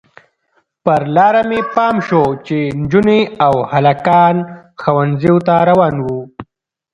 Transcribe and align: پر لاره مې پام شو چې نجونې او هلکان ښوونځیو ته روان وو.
پر 0.83 1.01
لاره 1.15 1.41
مې 1.49 1.59
پام 1.73 1.95
شو 2.07 2.23
چې 2.45 2.57
نجونې 2.79 3.21
او 3.45 3.55
هلکان 3.71 4.35
ښوونځیو 4.81 5.37
ته 5.47 5.55
روان 5.69 5.95
وو. 6.05 6.19